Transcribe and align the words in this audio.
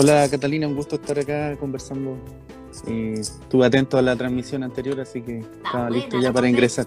Hola 0.00 0.26
Catalina, 0.30 0.66
un 0.66 0.74
gusto 0.76 0.94
estar 0.94 1.18
acá 1.18 1.54
conversando. 1.58 2.16
Eh, 2.86 3.16
estuve 3.18 3.66
atento 3.66 3.98
a 3.98 4.02
la 4.02 4.16
transmisión 4.16 4.62
anterior, 4.62 4.98
así 4.98 5.20
que 5.20 5.40
estaba 5.40 5.90
listo 5.90 6.18
ya 6.18 6.32
para 6.32 6.48
ingresar. 6.48 6.86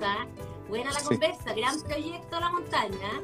Buena 0.67 0.91
la 0.91 0.99
conversa, 0.99 1.53
gran 1.53 1.79
proyecto 1.81 2.39
La 2.39 2.51
Montaña. 2.51 3.21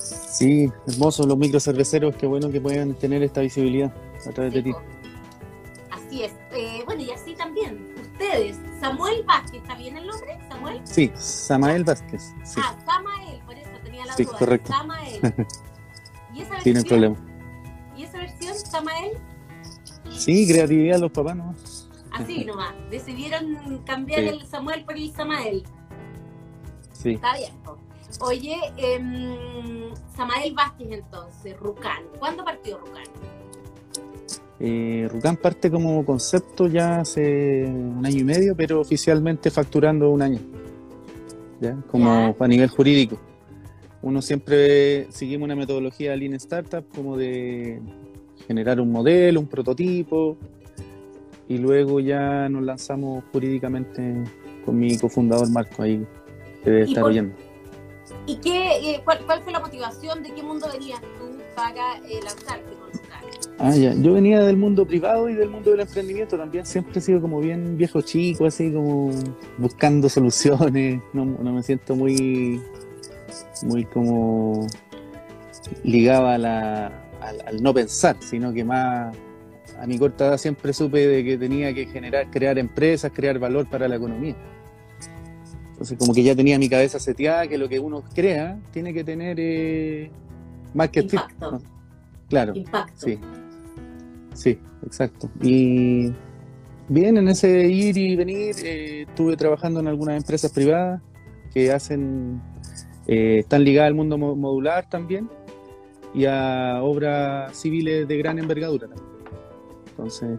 Sí, 0.00 0.68
hermoso, 0.88 1.24
los 1.24 1.38
microcerveceros, 1.38 2.16
qué 2.16 2.26
bueno 2.26 2.50
que 2.50 2.60
puedan 2.60 2.94
tener 2.94 3.22
esta 3.22 3.40
visibilidad 3.40 3.94
a 4.28 4.32
través 4.32 4.54
de 4.54 4.62
ti. 4.64 4.72
Así 5.92 6.24
es. 6.24 6.32
Eh, 6.50 6.82
bueno, 6.84 7.00
y 7.00 7.12
así 7.12 7.36
también, 7.36 7.94
ustedes, 7.96 8.56
Samuel 8.80 9.22
Vázquez, 9.22 9.62
¿está 9.62 9.76
bien 9.76 9.98
el 9.98 10.06
nombre? 10.08 10.36
¿Samuel? 10.48 10.80
Sí, 10.82 11.12
Samael 11.14 11.84
Vázquez. 11.84 12.34
Sí. 12.42 12.60
Ah, 12.60 12.76
Samael, 12.84 13.40
por 13.46 13.56
eso 13.56 13.70
tenía 13.84 14.04
la 14.04 14.14
sí, 14.14 14.24
duda. 14.24 14.36
correcto. 14.36 14.72
Samael. 14.72 15.20
¿Y 16.34 16.40
esa 16.40 16.54
versión? 16.54 16.62
Tiene 16.64 16.82
problema. 16.82 17.16
¿Y 17.96 18.02
esa 18.02 18.18
versión, 18.18 18.54
Samael? 18.56 19.12
Sí, 20.18 20.46
creatividad 20.46 20.98
los 20.98 21.10
papás, 21.10 21.36
¿no? 21.36 21.54
Así 22.12 22.44
nomás. 22.46 22.74
Decidieron 22.90 23.78
cambiar 23.84 24.20
Sí. 24.20 24.26
el 24.28 24.46
Samuel 24.46 24.84
por 24.84 24.96
el 24.96 25.10
Samael. 25.12 25.62
Sí. 26.92 27.10
Está 27.12 27.36
bien. 27.36 27.52
Oye, 28.20 28.56
em, 28.76 29.92
Samael 30.16 30.54
Vázquez 30.54 30.88
entonces, 30.90 31.56
Rucán. 31.58 32.02
¿Cuándo 32.18 32.44
partió 32.44 32.78
Rucán? 32.78 33.04
Eh, 34.60 35.06
Rucán 35.12 35.36
parte 35.36 35.70
como 35.70 36.04
concepto 36.04 36.66
ya 36.66 37.00
hace 37.00 37.64
un 37.66 38.04
año 38.04 38.18
y 38.18 38.24
medio, 38.24 38.56
pero 38.56 38.80
oficialmente 38.80 39.50
facturando 39.50 40.10
un 40.10 40.22
año. 40.22 40.40
¿Ya? 41.60 41.76
Como 41.90 42.34
a 42.38 42.48
nivel 42.48 42.68
jurídico. 42.68 43.18
Uno 44.02 44.22
siempre 44.22 45.10
seguimos 45.12 45.44
una 45.46 45.56
metodología 45.56 46.16
Lean 46.16 46.34
Startup 46.34 46.84
como 46.94 47.16
de 47.16 47.80
generar 48.48 48.80
un 48.80 48.90
modelo, 48.90 49.38
un 49.40 49.46
prototipo, 49.46 50.36
y 51.48 51.58
luego 51.58 52.00
ya 52.00 52.48
nos 52.48 52.62
lanzamos 52.64 53.22
jurídicamente 53.32 54.24
con 54.64 54.78
mi 54.78 54.98
cofundador 54.98 55.48
Marco 55.50 55.82
ahí, 55.82 56.04
que 56.64 56.70
debe 56.70 56.80
¿Y 56.86 56.88
estar 56.88 57.02
por- 57.02 57.10
oyendo. 57.12 57.34
¿Y 58.26 58.36
qué, 58.36 58.94
eh, 58.94 59.00
cuál, 59.04 59.18
cuál 59.26 59.42
fue 59.42 59.52
la 59.52 59.60
motivación? 59.60 60.22
¿De 60.22 60.32
qué 60.32 60.42
mundo 60.42 60.66
venías 60.72 61.00
tú 61.00 61.36
para 61.54 61.98
eh, 61.98 62.20
lanzarte 62.24 62.72
con? 62.72 62.88
Ah, 63.58 63.74
ya. 63.74 63.92
Yo 63.94 64.12
venía 64.14 64.40
del 64.40 64.56
mundo 64.56 64.86
privado 64.86 65.28
y 65.28 65.34
del 65.34 65.50
mundo 65.50 65.70
del 65.72 65.80
emprendimiento 65.80 66.36
también. 66.38 66.64
Siempre 66.64 66.98
he 66.98 67.02
sido 67.02 67.20
como 67.20 67.40
bien 67.40 67.76
viejo 67.76 68.00
chico, 68.02 68.46
así 68.46 68.72
como 68.72 69.10
buscando 69.58 70.08
soluciones. 70.08 71.02
No, 71.12 71.24
no 71.24 71.52
me 71.52 71.62
siento 71.62 71.96
muy, 71.96 72.60
muy 73.62 73.84
como 73.84 74.66
ligado 75.82 76.28
a 76.28 76.38
la, 76.38 77.07
al, 77.20 77.42
al 77.46 77.62
no 77.62 77.72
pensar, 77.74 78.16
sino 78.20 78.52
que 78.52 78.64
más 78.64 79.14
a 79.80 79.86
mi 79.86 79.98
corta 79.98 80.26
edad 80.28 80.38
siempre 80.38 80.72
supe 80.72 81.06
de 81.06 81.22
que 81.24 81.38
tenía 81.38 81.72
que 81.74 81.86
generar, 81.86 82.30
crear 82.30 82.58
empresas, 82.58 83.12
crear 83.14 83.38
valor 83.38 83.68
para 83.68 83.86
la 83.88 83.96
economía. 83.96 84.34
Entonces 85.70 85.96
como 85.96 86.12
que 86.12 86.22
ya 86.24 86.34
tenía 86.34 86.58
mi 86.58 86.68
cabeza 86.68 86.98
seteada 86.98 87.46
que 87.46 87.56
lo 87.58 87.68
que 87.68 87.78
uno 87.78 88.02
crea 88.14 88.58
tiene 88.72 88.92
que 88.92 89.04
tener 89.04 89.36
eh, 89.38 90.10
market 90.74 91.04
fit, 91.08 91.20
Impacto. 91.20 91.50
¿no? 91.52 91.62
Claro. 92.28 92.52
Impacto. 92.56 93.06
Sí, 93.06 93.18
sí, 94.34 94.58
exacto. 94.84 95.30
Y 95.40 96.12
bien, 96.88 97.16
en 97.18 97.28
ese 97.28 97.68
ir 97.68 97.96
y 97.96 98.16
venir, 98.16 98.56
eh, 98.64 99.02
estuve 99.08 99.36
trabajando 99.36 99.78
en 99.78 99.86
algunas 99.86 100.16
empresas 100.16 100.50
privadas 100.50 101.00
que 101.54 101.70
hacen, 101.70 102.40
eh, 103.06 103.38
están 103.38 103.62
ligadas 103.62 103.88
al 103.88 103.94
mundo 103.94 104.18
mo- 104.18 104.34
modular 104.34 104.88
también 104.90 105.30
y 106.14 106.24
a 106.24 106.80
obras 106.82 107.56
civiles 107.56 108.06
de 108.08 108.16
gran 108.18 108.38
envergadura 108.38 108.88
también. 108.88 109.08
Entonces, 109.90 110.38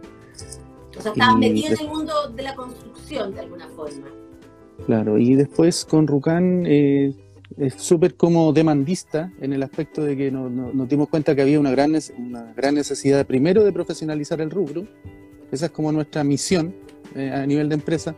O 0.98 1.00
sea, 1.02 1.12
estabas 1.12 1.38
metido 1.38 1.74
en 1.74 1.80
el 1.80 1.88
mundo 1.88 2.12
de 2.34 2.42
la 2.42 2.54
construcción 2.54 3.34
de 3.34 3.40
alguna 3.40 3.68
forma. 3.68 4.06
claro, 4.86 5.18
y 5.18 5.34
después 5.34 5.84
con 5.84 6.06
Rucán 6.06 6.64
eh, 6.66 7.14
es 7.58 7.74
súper 7.74 8.14
como 8.14 8.52
demandista 8.52 9.32
en 9.40 9.52
el 9.52 9.62
aspecto 9.62 10.02
de 10.02 10.16
que 10.16 10.30
no- 10.30 10.48
no- 10.48 10.72
nos 10.72 10.88
dimos 10.88 11.08
cuenta 11.08 11.34
que 11.34 11.42
había 11.42 11.60
una 11.60 11.70
gran, 11.70 11.92
una 12.18 12.52
gran 12.54 12.74
necesidad 12.74 13.26
primero 13.26 13.62
de 13.64 13.72
profesionalizar 13.72 14.40
el 14.40 14.50
rubro, 14.50 14.86
esa 15.52 15.66
es 15.66 15.72
como 15.72 15.92
nuestra 15.92 16.24
misión 16.24 16.74
eh, 17.16 17.30
a 17.30 17.44
nivel 17.44 17.68
de 17.68 17.74
empresa, 17.74 18.14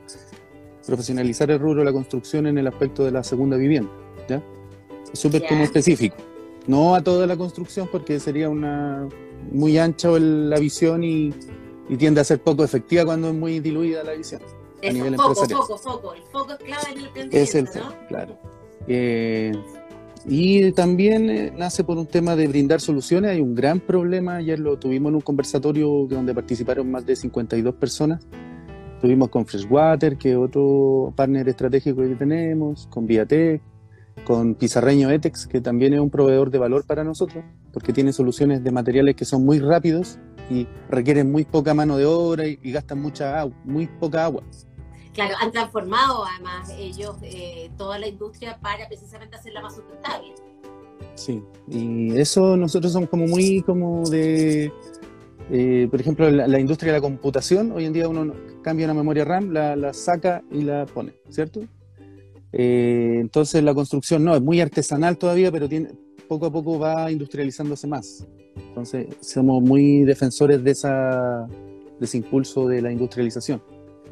profesionalizar 0.86 1.50
el 1.50 1.58
rubro 1.58 1.80
de 1.80 1.86
la 1.86 1.92
construcción 1.92 2.46
en 2.46 2.58
el 2.58 2.66
aspecto 2.66 3.04
de 3.04 3.10
la 3.10 3.22
segunda 3.24 3.56
vivienda, 3.56 3.90
¿ya? 4.28 4.42
Súper 5.14 5.42
Ya. 5.42 5.48
como 5.48 5.64
específico, 5.64 6.16
no 6.66 6.94
a 6.94 7.02
toda 7.02 7.26
la 7.26 7.36
construcción 7.36 7.88
porque 7.90 8.20
sería 8.20 8.48
una 8.48 9.08
muy 9.50 9.78
ancha 9.78 10.08
la 10.18 10.58
visión 10.58 11.02
y, 11.02 11.32
y 11.88 11.96
tiende 11.96 12.20
a 12.20 12.24
ser 12.24 12.40
poco 12.40 12.64
efectiva 12.64 13.04
cuando 13.04 13.28
es 13.28 13.34
muy 13.34 13.60
diluida 13.60 14.02
la 14.04 14.12
visión. 14.12 14.40
Eso, 14.80 14.92
nivel 14.94 15.16
foco, 15.16 15.34
foco, 15.34 15.78
foco. 15.78 16.14
El 16.14 16.22
foco 16.24 16.52
es 16.52 16.58
clave 16.58 16.92
en 16.92 16.98
el 16.98 17.04
Es 17.30 17.54
emprendimiento, 17.54 17.78
el 17.78 17.84
¿no? 17.84 18.08
claro. 18.08 18.38
Eh, 18.88 19.52
y 20.26 20.72
también 20.72 21.30
eh, 21.30 21.52
nace 21.56 21.84
por 21.84 21.98
un 21.98 22.06
tema 22.06 22.36
de 22.36 22.46
brindar 22.48 22.80
soluciones. 22.80 23.32
Hay 23.32 23.40
un 23.40 23.54
gran 23.54 23.80
problema. 23.80 24.36
Ayer 24.36 24.58
lo 24.58 24.78
tuvimos 24.78 25.10
en 25.10 25.16
un 25.16 25.20
conversatorio 25.20 26.06
donde 26.08 26.34
participaron 26.34 26.90
más 26.90 27.06
de 27.06 27.16
52 27.16 27.74
personas. 27.74 28.26
Tuvimos 29.00 29.30
con 29.30 29.46
Freshwater, 29.46 30.16
que 30.16 30.30
es 30.30 30.36
otro 30.36 31.12
partner 31.16 31.48
estratégico 31.48 32.02
que 32.02 32.14
tenemos, 32.14 32.86
con 32.86 33.06
Viatec, 33.06 33.60
con 34.24 34.54
Pizarreño 34.54 35.10
Etex, 35.10 35.46
que 35.46 35.60
también 35.60 35.94
es 35.94 36.00
un 36.00 36.10
proveedor 36.10 36.50
de 36.50 36.58
valor 36.58 36.84
para 36.86 37.02
nosotros, 37.04 37.44
porque 37.72 37.92
tiene 37.92 38.12
soluciones 38.12 38.62
de 38.62 38.70
materiales 38.70 39.16
que 39.16 39.24
son 39.24 39.44
muy 39.44 39.58
rápidos 39.58 40.18
y 40.50 40.66
requieren 40.88 41.32
muy 41.32 41.44
poca 41.44 41.74
mano 41.74 41.96
de 41.96 42.04
obra 42.06 42.46
y, 42.46 42.58
y 42.62 42.72
gastan 42.72 43.00
mucha 43.00 43.40
agua, 43.40 43.56
muy 43.64 43.86
poca 43.86 44.24
agua. 44.24 44.42
Claro, 45.12 45.34
han 45.40 45.50
transformado 45.52 46.24
además 46.24 46.72
ellos 46.78 47.16
eh, 47.22 47.70
toda 47.76 47.98
la 47.98 48.06
industria 48.06 48.58
para 48.60 48.86
precisamente 48.88 49.36
hacerla 49.36 49.60
más 49.60 49.74
sustentable. 49.74 50.28
Sí, 51.14 51.42
y 51.68 52.16
eso 52.16 52.56
nosotros 52.56 52.92
somos 52.92 53.10
como 53.10 53.26
muy 53.26 53.60
como 53.62 54.08
de, 54.08 54.72
eh, 55.50 55.86
por 55.90 56.00
ejemplo, 56.00 56.30
la, 56.30 56.46
la 56.46 56.58
industria 56.58 56.92
de 56.92 56.98
la 56.98 57.02
computación, 57.02 57.72
hoy 57.72 57.84
en 57.84 57.92
día 57.92 58.08
uno 58.08 58.24
no- 58.24 58.34
cambia 58.62 58.86
una 58.86 58.94
memoria 58.94 59.24
RAM, 59.24 59.50
la, 59.50 59.76
la 59.76 59.92
saca 59.92 60.42
y 60.50 60.62
la 60.62 60.86
pone, 60.86 61.12
¿cierto? 61.28 61.60
Eh, 62.52 63.16
entonces 63.20 63.62
la 63.62 63.74
construcción 63.74 64.24
no, 64.24 64.34
es 64.34 64.42
muy 64.42 64.60
artesanal 64.60 65.16
todavía, 65.18 65.50
pero 65.50 65.68
tiene, 65.68 65.90
poco 66.28 66.46
a 66.46 66.52
poco 66.52 66.78
va 66.78 67.10
industrializándose 67.10 67.86
más. 67.86 68.26
Entonces 68.56 69.06
somos 69.20 69.62
muy 69.62 70.04
defensores 70.04 70.62
de, 70.62 70.70
esa, 70.70 71.46
de 71.98 72.04
ese 72.04 72.18
impulso 72.18 72.66
de 72.68 72.82
la 72.82 72.92
industrialización. 72.92 73.62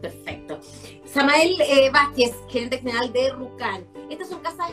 Perfecto. 0.00 0.58
Samael 1.04 1.56
eh, 1.60 1.90
Vázquez, 1.92 2.32
gerente 2.48 2.78
general 2.78 3.12
de 3.12 3.32
Rucan. 3.32 3.84
Estas 4.10 4.28
son 4.28 4.40
casas 4.40 4.70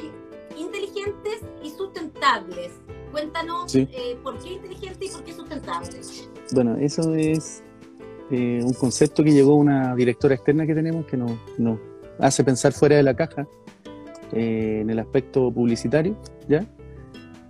inteligentes 0.58 1.42
y 1.64 1.70
sustentables. 1.70 2.72
Cuéntanos 3.12 3.72
Sí. 3.72 3.88
eh, 3.92 4.18
por 4.24 4.38
qué 4.40 4.54
inteligente 4.54 5.06
y 5.06 5.10
por 5.10 5.24
qué 5.24 5.34
sustentable. 5.34 5.90
Bueno, 6.54 6.78
eso 6.78 7.14
es 7.16 7.64
eh, 8.32 8.60
un 8.64 8.74
concepto 8.74 9.24
que 9.24 9.32
llegó 9.32 9.56
una 9.56 9.96
directora 9.96 10.36
externa 10.36 10.66
que 10.66 10.76
tenemos 10.76 11.06
que 11.06 11.18
nos, 11.18 11.32
nos 11.58 11.80
hace 12.20 12.44
pensar 12.44 12.74
fuera 12.74 12.96
de 12.96 13.04
la 13.04 13.16
caja 13.16 13.48
eh, 14.34 14.80
en 14.82 14.90
el 14.90 15.00
aspecto 15.00 15.52
publicitario, 15.52 16.18
¿ya? 16.48 16.66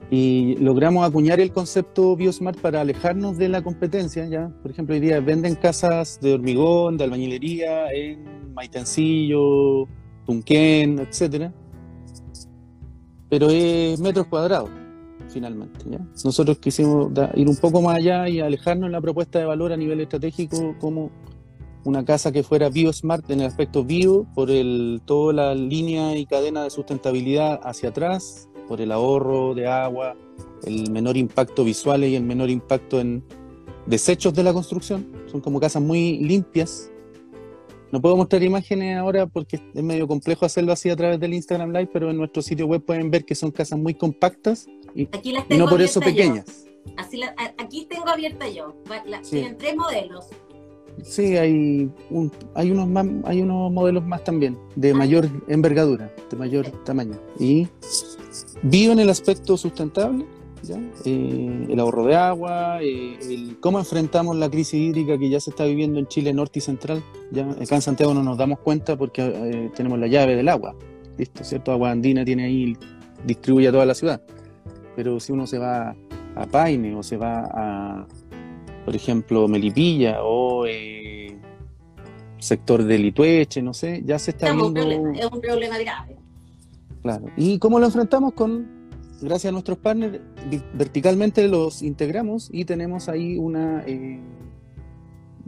Y 0.09 0.55
logramos 0.55 1.07
acuñar 1.07 1.39
el 1.41 1.51
concepto 1.51 2.15
Biosmart 2.15 2.59
para 2.59 2.79
alejarnos 2.81 3.37
de 3.37 3.49
la 3.49 3.61
competencia, 3.61 4.25
¿ya? 4.25 4.49
Por 4.61 4.71
ejemplo, 4.71 4.95
hoy 4.95 5.01
día 5.01 5.19
venden 5.19 5.55
casas 5.55 6.19
de 6.21 6.33
hormigón, 6.33 6.97
de 6.97 7.03
albañilería 7.03 7.91
en 7.91 8.53
Maitencillo, 8.53 9.87
Tunquén, 10.25 10.99
etcétera, 10.99 11.53
pero 13.29 13.49
es 13.49 13.99
metros 13.99 14.27
cuadrados 14.27 14.69
finalmente. 15.29 15.85
Nosotros 16.23 16.57
quisimos 16.57 17.11
ir 17.35 17.47
un 17.47 17.57
poco 17.57 17.81
más 17.81 17.97
allá 17.97 18.27
y 18.29 18.39
alejarnos 18.39 18.87
en 18.87 18.91
la 18.93 19.01
propuesta 19.01 19.39
de 19.39 19.45
valor 19.45 19.71
a 19.71 19.77
nivel 19.77 19.99
estratégico 19.99 20.75
como 20.79 21.11
una 21.87 22.03
casa 22.03 22.33
que 22.33 22.43
fuera 22.43 22.67
biosmart 22.69 23.29
en 23.31 23.39
el 23.39 23.47
aspecto 23.47 23.83
bio, 23.85 24.27
por 24.35 24.51
el, 24.51 25.01
toda 25.05 25.31
la 25.31 25.55
línea 25.55 26.17
y 26.17 26.25
cadena 26.25 26.63
de 26.63 26.69
sustentabilidad 26.69 27.61
hacia 27.63 27.89
atrás, 27.89 28.49
por 28.67 28.81
el 28.81 28.91
ahorro 28.91 29.55
de 29.55 29.67
agua, 29.67 30.15
el 30.65 30.91
menor 30.91 31.15
impacto 31.15 31.63
visual 31.63 32.03
y 32.03 32.15
el 32.15 32.23
menor 32.23 32.49
impacto 32.49 32.99
en 32.99 33.23
desechos 33.85 34.33
de 34.33 34.43
la 34.43 34.51
construcción. 34.51 35.07
Son 35.31 35.39
como 35.39 35.61
casas 35.61 35.81
muy 35.81 36.17
limpias. 36.19 36.91
No 37.93 38.01
puedo 38.01 38.17
mostrar 38.17 38.43
imágenes 38.43 38.97
ahora 38.97 39.25
porque 39.25 39.61
es 39.73 39.81
medio 39.81 40.09
complejo 40.09 40.45
hacerlo 40.45 40.73
así 40.73 40.89
a 40.89 40.95
través 40.97 41.21
del 41.21 41.33
Instagram 41.33 41.71
Live, 41.71 41.89
pero 41.93 42.11
en 42.11 42.17
nuestro 42.17 42.41
sitio 42.41 42.65
web 42.67 42.83
pueden 42.83 43.09
ver 43.09 43.23
que 43.23 43.33
son 43.33 43.49
casas 43.51 43.79
muy 43.79 43.93
compactas 43.93 44.67
y, 44.93 45.03
Aquí 45.13 45.31
las 45.31 45.45
y 45.45 45.47
tengo 45.47 45.63
no 45.63 45.69
por 45.71 45.81
eso 45.81 46.01
yo. 46.01 46.05
pequeñas. 46.05 46.65
Así 46.97 47.15
la- 47.17 47.33
aquí 47.57 47.85
tengo 47.89 48.09
abierta 48.09 48.49
yo. 48.49 48.75
La- 49.05 49.23
Sí. 49.23 49.37
Tienen 49.37 49.57
tres 49.57 49.77
modelos. 49.77 50.25
Sí, 51.03 51.37
hay, 51.37 51.89
un, 52.09 52.31
hay, 52.53 52.71
unos 52.71 52.87
más, 52.87 53.05
hay 53.25 53.41
unos 53.41 53.71
modelos 53.71 54.05
más 54.05 54.23
también, 54.23 54.57
de 54.75 54.93
mayor 54.93 55.29
envergadura, 55.47 56.11
de 56.29 56.37
mayor 56.37 56.65
tamaño. 56.83 57.15
Y 57.39 57.67
bio 58.63 58.91
en 58.91 58.99
el 58.99 59.09
aspecto 59.09 59.57
sustentable 59.57 60.25
el 61.05 61.79
ahorro 61.79 62.05
de 62.05 62.15
agua, 62.15 62.79
el, 62.81 63.57
cómo 63.59 63.79
enfrentamos 63.79 64.35
la 64.35 64.49
crisis 64.49 64.73
hídrica 64.73 65.17
que 65.17 65.29
ya 65.29 65.39
se 65.39 65.51
está 65.51 65.65
viviendo 65.65 65.99
en 65.99 66.07
Chile 66.07 66.33
norte 66.33 66.59
y 66.59 66.61
central. 66.61 67.03
¿ya? 67.31 67.49
Acá 67.49 67.75
en 67.75 67.81
Santiago 67.81 68.13
no 68.13 68.23
nos 68.23 68.37
damos 68.37 68.59
cuenta 68.59 68.97
porque 68.97 69.71
tenemos 69.75 69.99
la 69.99 70.07
llave 70.07 70.35
del 70.35 70.49
agua, 70.49 70.75
¿listo? 71.17 71.43
¿cierto? 71.43 71.71
Agua 71.71 71.91
Andina 71.91 72.25
tiene 72.25 72.45
ahí, 72.45 72.77
distribuye 73.25 73.67
a 73.67 73.71
toda 73.71 73.85
la 73.85 73.93
ciudad. 73.93 74.21
Pero 74.95 75.19
si 75.19 75.31
uno 75.31 75.47
se 75.47 75.59
va 75.59 75.95
a 76.35 76.45
Paine 76.45 76.95
o 76.95 77.03
se 77.03 77.17
va 77.17 77.43
a, 77.51 78.07
por 78.87 78.95
ejemplo, 78.95 79.49
Melipilla 79.49 80.23
o 80.23 80.65
eh, 80.65 81.37
sector 82.37 82.85
de 82.85 82.97
Litueche, 82.97 83.61
no 83.61 83.73
sé, 83.73 84.01
ya 84.05 84.17
se 84.17 84.31
está 84.31 84.53
viendo... 84.53 84.79
es 85.11 85.25
un 85.29 85.41
problema 85.41 85.77
grave. 85.77 86.15
Claro. 87.01 87.25
¿Y 87.35 87.59
cómo 87.59 87.79
lo 87.79 87.87
enfrentamos? 87.87 88.31
Con, 88.31 88.65
gracias 89.21 89.49
a 89.49 89.51
nuestros 89.51 89.77
partners, 89.79 90.21
verticalmente 90.73 91.49
los 91.49 91.81
integramos 91.81 92.47
y 92.49 92.63
tenemos 92.63 93.09
ahí 93.09 93.37
una 93.37 93.83
eh, 93.85 94.21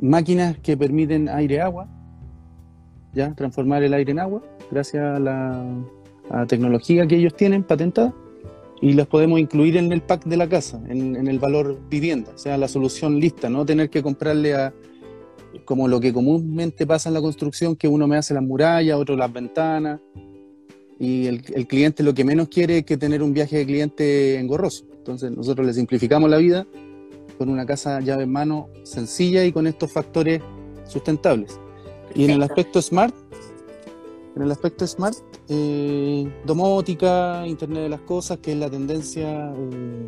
máquinas 0.02 0.58
que 0.60 0.76
permiten 0.76 1.30
aire-agua, 1.30 1.88
ya 3.14 3.34
transformar 3.36 3.84
el 3.84 3.94
aire 3.94 4.12
en 4.12 4.20
agua, 4.20 4.44
gracias 4.70 5.02
a 5.02 5.18
la 5.18 6.46
tecnología 6.50 7.08
que 7.08 7.16
ellos 7.16 7.34
tienen 7.38 7.64
patentada 7.64 8.14
y 8.82 8.94
las 8.94 9.08
podemos 9.08 9.40
incluir 9.40 9.78
en 9.78 9.92
el 9.92 10.02
pack 10.02 10.26
de 10.26 10.38
la 10.38 10.48
casa, 10.48 10.82
en, 10.88 11.28
el 11.28 11.40
valor 11.40 11.80
vivienda, 11.90 12.32
o 12.34 12.38
sea, 12.38 12.58
la 12.58 12.68
solución 12.68 13.20
lista, 13.20 13.50
no 13.50 13.66
tener 13.66 13.90
que 13.90 14.02
comprarle 14.02 14.56
a, 14.56 14.74
como 15.66 15.88
lo 15.88 16.00
que 16.00 16.14
comúnmente 16.14 16.88
pasa 16.88 17.10
en 17.10 17.16
la 17.16 17.22
construcción, 17.22 17.76
que 17.76 17.88
uno 17.88 18.08
me 18.08 18.18
hace 18.18 18.34
las 18.34 18.44
murallas, 18.44 18.98
otro 18.98 19.16
las 19.16 19.32
ventanas, 19.32 20.00
y 21.00 21.28
el, 21.28 21.42
cliente 21.68 22.04
lo 22.04 22.14
que 22.14 22.26
menos 22.26 22.50
quiere 22.50 22.80
es 22.80 22.86
que 22.86 22.98
tener 22.98 23.24
un 23.24 23.34
viaje 23.34 23.58
de 23.58 23.66
cliente 23.66 24.38
engorroso. 24.38 24.86
Entonces 24.98 25.32
nosotros 25.32 25.66
le 25.66 25.74
simplificamos 25.74 26.30
la 26.30 26.38
vida 26.38 26.68
con 27.38 27.48
una 27.48 27.66
casa 27.66 28.02
llave 28.02 28.24
en 28.24 28.32
mano 28.34 28.68
sencilla 28.84 29.46
y 29.46 29.54
con 29.54 29.66
estos 29.66 29.94
factores 29.94 30.42
sustentables. 30.86 31.58
Y 32.14 32.26
en 32.26 32.32
el 32.32 32.44
aspecto 32.44 32.82
smart, 32.82 33.16
en 34.40 34.46
el 34.46 34.52
aspecto 34.52 34.88
smart, 34.88 35.18
eh, 35.50 36.26
domótica, 36.46 37.46
Internet 37.46 37.84
de 37.84 37.90
las 37.90 38.00
Cosas, 38.02 38.38
que 38.38 38.54
es 38.54 38.58
la 38.58 38.70
tendencia 38.70 39.54
eh, 39.54 40.08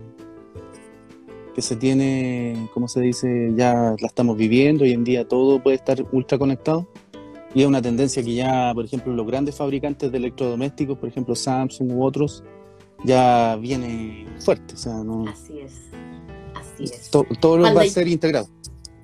que 1.54 1.62
se 1.62 1.76
tiene, 1.76 2.70
como 2.74 2.88
se 2.88 3.02
dice, 3.02 3.52
ya 3.56 3.94
la 4.00 4.08
estamos 4.08 4.38
viviendo, 4.38 4.86
hoy 4.86 4.94
en 4.94 5.04
día 5.04 5.28
todo 5.28 5.62
puede 5.62 5.76
estar 5.76 6.02
ultra 6.14 6.38
conectado. 6.38 6.88
Y 7.54 7.64
es 7.64 7.68
una 7.68 7.82
tendencia 7.82 8.24
que 8.24 8.34
ya, 8.34 8.72
por 8.74 8.86
ejemplo, 8.86 9.14
los 9.14 9.28
grandes 9.28 9.56
fabricantes 9.56 10.10
de 10.10 10.18
electrodomésticos, 10.18 10.98
por 10.98 11.10
ejemplo 11.10 11.36
Samsung 11.36 11.92
u 11.92 12.06
otros, 12.06 12.42
ya 13.04 13.58
viene 13.58 14.28
fuerte. 14.40 14.76
así 14.76 15.60
es, 15.60 15.74
así 16.56 16.86
es. 16.86 17.12
todo 17.12 17.60
va 17.60 17.82
a 17.82 17.86
ser 17.88 18.08
integrado 18.08 18.48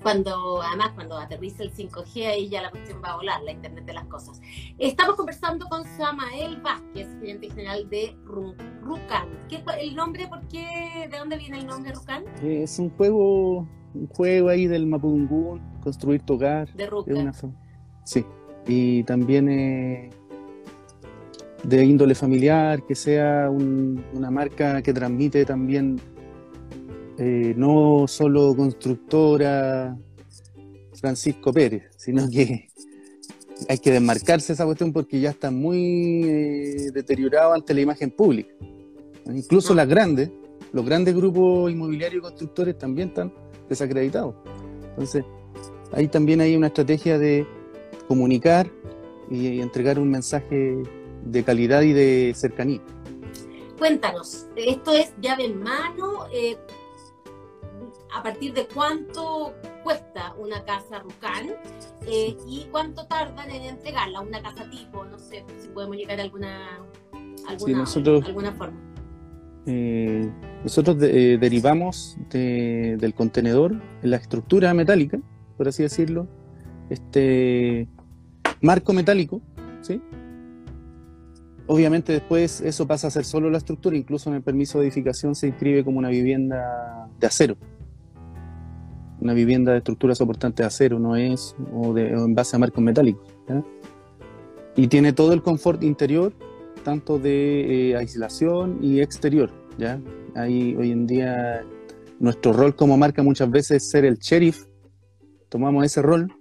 cuando 0.02 0.62
además 0.62 0.92
cuando 0.94 1.18
aterriza 1.18 1.62
el 1.62 1.72
5G 1.72 2.26
ahí 2.26 2.48
ya 2.48 2.62
la 2.62 2.70
cuestión 2.70 3.00
va 3.02 3.12
a 3.12 3.16
volar, 3.16 3.42
la 3.42 3.52
Internet 3.52 3.84
de 3.84 3.92
las 3.92 4.04
Cosas. 4.06 4.40
Estamos 4.78 5.16
conversando 5.16 5.66
con 5.66 5.84
Samael 5.84 6.60
Vázquez, 6.62 7.08
gerente 7.20 7.50
general 7.50 7.88
de 7.88 8.16
Rucan. 8.24 9.28
¿Qué 9.48 9.62
el 9.80 9.94
nombre? 9.94 10.26
¿Por 10.28 10.46
qué? 10.48 11.08
¿De 11.10 11.18
dónde 11.18 11.36
viene 11.36 11.58
el 11.58 11.66
nombre 11.66 11.92
Rucan? 11.92 12.24
Es 12.42 12.78
un 12.78 12.90
juego, 12.90 13.66
un 13.94 14.06
juego 14.08 14.48
ahí 14.48 14.66
del 14.66 14.86
Mapudungún, 14.86 15.60
construir 15.82 16.22
tu 16.22 16.34
hogar. 16.34 16.72
De 16.74 16.86
Rucan. 16.86 17.32
Sí, 18.04 18.24
y 18.66 19.02
también 19.04 19.48
eh, 19.48 20.10
de 21.64 21.84
índole 21.84 22.14
familiar, 22.14 22.82
que 22.86 22.94
sea 22.94 23.50
una 23.50 24.30
marca 24.30 24.80
que 24.82 24.92
transmite 24.92 25.44
también 25.44 26.00
eh, 27.18 27.54
no 27.56 28.06
solo 28.06 28.54
constructora 28.54 29.96
Francisco 30.94 31.52
Pérez, 31.52 31.90
sino 31.96 32.28
que 32.30 32.68
hay 33.68 33.78
que 33.78 33.90
desmarcarse 33.90 34.52
esa 34.52 34.64
cuestión 34.64 34.92
porque 34.92 35.20
ya 35.20 35.30
está 35.30 35.50
muy 35.50 36.22
eh, 36.24 36.90
deteriorado 36.92 37.54
ante 37.54 37.74
la 37.74 37.80
imagen 37.80 38.10
pública. 38.10 38.54
Incluso 39.26 39.74
las 39.74 39.88
grandes, 39.88 40.30
los 40.72 40.84
grandes 40.84 41.14
grupos 41.14 41.70
inmobiliarios 41.70 42.20
y 42.20 42.22
constructores 42.22 42.78
también 42.78 43.08
están 43.08 43.32
desacreditados. 43.68 44.34
Entonces, 44.90 45.24
ahí 45.92 46.08
también 46.08 46.40
hay 46.40 46.56
una 46.56 46.68
estrategia 46.68 47.18
de 47.18 47.46
comunicar 48.06 48.70
y 49.30 49.60
entregar 49.60 49.98
un 49.98 50.10
mensaje 50.10 50.82
de 51.24 51.44
calidad 51.44 51.82
y 51.82 51.92
de 51.92 52.32
cercanía. 52.34 52.80
Cuéntanos, 53.78 54.46
esto 54.56 54.92
es 54.92 55.12
llave 55.20 55.44
en 55.44 55.62
mano, 55.62 56.26
eh, 56.32 56.56
a 58.14 58.22
partir 58.22 58.52
de 58.54 58.66
cuánto 58.66 59.54
cuesta 59.82 60.34
una 60.38 60.64
casa 60.64 61.00
Rucán 61.00 61.48
eh, 62.06 62.36
y 62.46 62.66
cuánto 62.70 63.06
tardan 63.06 63.50
en 63.50 63.62
entregarla, 63.62 64.20
una 64.20 64.42
casa 64.42 64.68
tipo, 64.70 65.04
no 65.04 65.18
sé 65.18 65.44
si 65.58 65.68
podemos 65.68 65.96
llegar 65.96 66.18
a 66.18 66.22
alguna, 66.22 66.80
alguna, 67.48 67.84
alguna 68.24 68.52
forma. 68.52 68.78
Eh, 69.66 70.30
nosotros 70.62 70.96
eh, 71.02 71.36
derivamos 71.38 72.16
del 72.30 73.14
contenedor, 73.14 73.80
la 74.02 74.16
estructura 74.16 74.72
metálica, 74.72 75.18
por 75.56 75.68
así 75.68 75.82
decirlo, 75.82 76.26
este 76.88 77.88
marco 78.62 78.92
metálico, 78.92 79.42
¿sí? 79.82 80.00
Obviamente 81.66 82.12
después 82.12 82.62
eso 82.62 82.86
pasa 82.86 83.08
a 83.08 83.10
ser 83.10 83.26
solo 83.26 83.50
la 83.50 83.58
estructura, 83.58 83.94
incluso 83.94 84.30
en 84.30 84.36
el 84.36 84.42
permiso 84.42 84.78
de 84.78 84.86
edificación 84.86 85.34
se 85.34 85.48
inscribe 85.48 85.84
como 85.84 85.98
una 85.98 86.08
vivienda 86.08 87.10
de 87.20 87.26
acero 87.26 87.56
una 89.20 89.34
vivienda 89.34 89.72
de 89.72 89.78
estructura 89.78 90.14
soportante 90.14 90.62
de 90.62 90.66
acero, 90.66 90.98
no 90.98 91.16
es, 91.16 91.56
o, 91.74 91.92
de, 91.92 92.10
en 92.10 92.34
base 92.34 92.56
a 92.56 92.58
marcos 92.58 92.82
metálicos. 92.82 93.26
Y 94.76 94.86
tiene 94.86 95.12
todo 95.12 95.32
el 95.32 95.42
confort 95.42 95.82
interior, 95.82 96.32
tanto 96.84 97.18
de 97.18 97.90
eh, 97.90 97.96
aislación 97.96 98.78
y 98.80 99.00
exterior. 99.00 99.50
¿ya? 99.76 100.00
Ahí 100.34 100.76
hoy 100.76 100.92
en 100.92 101.06
día 101.06 101.64
nuestro 102.20 102.52
rol 102.52 102.74
como 102.74 102.96
marca 102.96 103.22
muchas 103.22 103.50
veces 103.50 103.82
es 103.82 103.90
ser 103.90 104.04
el 104.04 104.18
sheriff, 104.18 104.66
tomamos 105.48 105.84
ese 105.84 106.02
rol. 106.02 106.32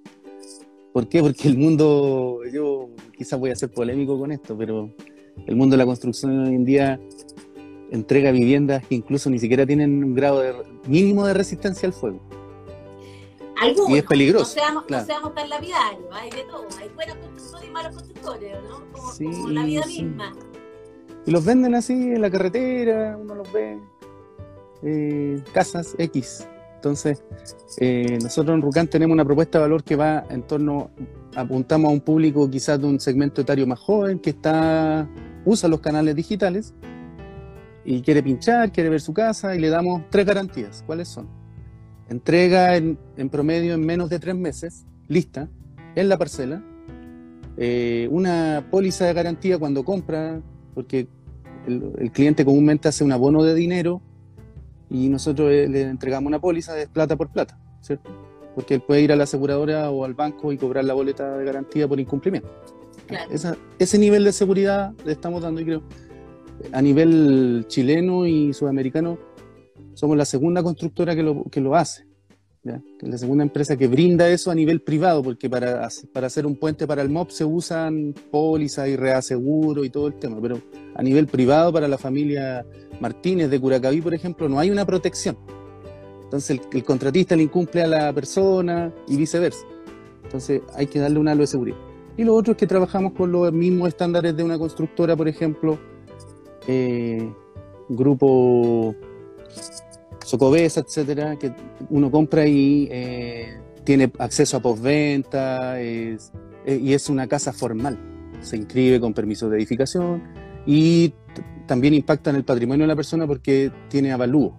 ¿Por 0.93 1.07
qué? 1.10 1.22
Porque 1.22 1.48
el 1.48 1.57
mundo, 1.57 2.41
yo 2.51 2.89
quizás 3.17 3.39
voy 3.39 3.51
a 3.51 3.55
ser 3.55 3.72
polémico 3.72 4.17
con 4.19 4.31
esto, 4.31 4.57
pero 4.57 4.91
el 5.46 5.55
mundo 5.55 5.74
de 5.74 5.77
la 5.77 5.86
construcción 5.86 6.48
hoy 6.48 6.55
en 6.55 6.65
día 6.65 7.00
entrega 7.91 8.31
viviendas 8.31 8.86
que 8.86 8.96
incluso 8.96 9.29
ni 9.29 9.39
siquiera 9.39 9.65
tienen 9.65 10.03
un 10.03 10.13
grado 10.13 10.41
de, 10.41 10.53
mínimo 10.88 11.25
de 11.25 11.34
resistencia 11.34 11.88
al 11.88 11.93
fuego 11.93 12.19
y 13.89 13.97
es 13.97 14.03
peligroso. 14.03 14.45
No 14.55 14.61
seamos, 14.61 14.83
claro. 14.85 15.03
no 15.03 15.07
seamos 15.07 15.35
tan 15.35 15.49
lapidarios, 15.49 16.03
hay 16.11 16.29
de 16.29 16.43
todo. 16.43 16.67
Hay 16.79 16.89
buenos 16.89 17.15
constructores 17.17 17.67
y 17.67 17.71
malos 17.71 17.95
constructores, 17.95 18.55
¿no? 18.69 19.31
Como, 19.31 19.49
la 19.49 19.63
vida 19.63 19.85
misma. 19.85 20.33
Y 21.25 21.31
los 21.31 21.43
venden 21.43 21.75
así 21.75 21.93
en 21.93 22.21
la 22.21 22.29
carretera, 22.29 23.17
uno 23.17 23.35
los 23.35 23.51
ve. 23.51 23.79
Eh, 24.83 25.43
casas 25.53 25.95
X. 25.97 26.47
Entonces, 26.75 27.23
eh, 27.79 28.19
nosotros 28.21 28.55
en 28.55 28.61
Rucán 28.61 28.87
tenemos 28.87 29.13
una 29.13 29.25
propuesta 29.25 29.57
de 29.57 29.63
valor 29.63 29.83
que 29.83 29.95
va 29.95 30.23
en 30.29 30.43
torno, 30.43 30.91
apuntamos 31.35 31.89
a 31.89 31.93
un 31.93 32.01
público 32.01 32.49
quizás 32.49 32.79
de 32.79 32.85
un 32.85 32.99
segmento 32.99 33.41
etario 33.41 33.65
más 33.65 33.79
joven 33.79 34.19
que 34.19 34.29
está 34.29 35.09
usa 35.43 35.69
los 35.69 35.79
canales 35.79 36.15
digitales 36.15 36.73
y 37.83 38.01
quiere 38.01 38.21
pinchar, 38.21 38.71
quiere 38.71 38.89
ver 38.89 39.01
su 39.01 39.13
casa 39.13 39.55
y 39.55 39.59
le 39.59 39.69
damos 39.69 40.03
tres 40.09 40.25
garantías. 40.25 40.83
¿Cuáles 40.85 41.07
son? 41.07 41.27
Entrega 42.09 42.75
en, 42.75 42.97
promedio 43.29 43.73
en 43.73 43.85
menos 43.85 44.09
de 44.09 44.19
tres 44.19 44.35
meses, 44.35 44.85
lista, 45.07 45.49
en 45.95 46.09
la 46.09 46.17
parcela, 46.17 46.63
eh, 47.57 48.07
una 48.11 48.67
póliza 48.69 49.05
de 49.05 49.13
garantía 49.13 49.57
cuando 49.57 49.83
compra, 49.83 50.41
porque 50.73 51.07
el, 51.67 52.11
cliente 52.11 52.45
comúnmente 52.45 52.87
hace 52.87 53.03
un 53.03 53.11
abono 53.11 53.43
de 53.43 53.53
dinero 53.53 54.01
y 54.89 55.09
nosotros 55.09 55.49
le 55.49 55.81
entregamos 55.81 56.27
una 56.27 56.39
póliza 56.39 56.73
de 56.73 56.87
plata 56.87 57.15
por 57.15 57.29
plata, 57.29 57.59
¿cierto? 57.81 58.09
Porque 58.55 58.75
él 58.75 58.81
puede 58.81 59.01
ir 59.01 59.11
a 59.11 59.15
la 59.15 59.25
aseguradora 59.25 59.89
o 59.91 60.05
al 60.05 60.13
banco 60.13 60.51
y 60.53 60.57
cobrar 60.57 60.85
la 60.85 60.93
boleta 60.93 61.37
de 61.37 61.45
garantía 61.45 61.87
por 61.87 61.99
incumplimiento. 61.99 62.49
ese 63.79 63.97
nivel 63.97 64.23
de 64.23 64.31
seguridad 64.31 64.93
le 65.05 65.11
estamos 65.11 65.41
dando 65.41 65.61
y 65.61 65.65
creo, 65.65 65.83
a 66.71 66.81
nivel 66.81 67.65
chileno 67.67 68.25
y 68.25 68.53
sudamericano, 68.53 69.17
somos 69.98 70.16
la 70.16 70.25
segunda 70.25 70.62
constructora 70.62 71.16
que 71.16 71.24
lo, 71.24 71.46
que 71.46 71.60
lo 71.60 71.75
hace. 71.75 72.06
la 72.63 73.18
segunda 73.18 73.44
empresa 73.44 73.75
que 73.75 73.88
brinda 73.88 74.30
eso 74.30 74.51
a 74.51 74.56
nivel 74.56 74.82
privado, 74.82 75.24
porque 75.24 75.50
para, 75.50 75.89
para 76.13 76.27
hacer 76.27 76.46
un 76.46 76.56
puente 76.56 76.86
para 76.86 77.01
el 77.01 77.10
MOP 77.10 77.32
se 77.32 77.44
usan 77.44 78.13
pólizas 78.30 78.88
y 78.89 78.96
reaseguro 78.96 79.84
y 79.84 79.89
todo 79.89 80.06
el 80.06 80.13
tema, 80.13 80.38
pero 80.39 80.62
a 80.94 81.01
nivel 81.01 81.25
privado 81.25 81.74
para 81.74 81.88
la 81.88 81.98
familia 81.98 82.63
Martínez 83.00 83.50
de 83.50 83.60
Curacaví, 83.60 84.00
por 84.00 84.13
ejemplo, 84.13 84.48
no 84.48 84.60
hay 84.60 84.70
una 84.70 84.86
protección. 84.86 85.36
Entonces 86.25 86.62
el, 86.72 86.84
contratista 86.84 87.36
le 87.36 87.42
incumple 87.42 87.82
a 87.82 87.88
la 87.88 88.13
persona 88.13 88.94
y 89.08 89.18
viceversa. 89.18 89.66
Entonces 90.25 90.62
hay 90.75 90.86
que 90.86 91.00
darle 91.00 91.18
un 91.18 91.27
halo 91.27 91.42
de 91.42 91.48
seguridad. 91.48 91.77
Y 92.18 92.24
lo 92.24 92.36
otro 92.36 92.51
es 92.51 92.58
que 92.58 92.68
trabajamos 92.68 93.13
con 93.13 93.32
los 93.32 93.51
mismos 93.51 93.88
estándares 93.88 94.38
de 94.38 94.44
una 94.44 94.60
constructora, 94.60 95.16
por 95.16 95.27
ejemplo, 95.27 95.80
eh, 96.68 97.34
grupo 97.89 98.94
Socobesa, 100.27 100.81
etcétera, 100.81 101.38
que 101.38 101.53
uno 101.89 102.12
compra 102.12 102.46
y 102.46 102.89
eh, 102.91 103.62
tiene 103.86 104.12
acceso 104.19 104.57
a 104.57 104.60
postventa 104.60 105.79
es, 105.79 106.34
eh, 106.65 106.77
y 106.84 106.91
es 106.91 107.10
una 107.10 107.27
casa 107.27 107.53
formal. 107.53 107.98
Se 108.41 108.57
inscribe 108.57 109.00
con 109.00 109.13
permiso 109.13 109.50
de 109.50 109.55
edificación 109.55 110.22
y 110.65 111.13
también 111.65 111.93
impacta 111.93 112.29
en 112.29 112.36
el 112.36 112.43
patrimonio 112.43 112.84
de 112.84 112.89
la 112.89 112.96
persona 112.98 113.25
porque 113.25 113.72
tiene 113.88 114.12
avalúo. 114.12 114.53